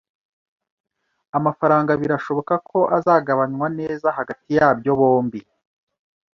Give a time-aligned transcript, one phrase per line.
[1.37, 5.39] Amafaranga birashoboka ko azagabanywa neza hagati yabyo bombi.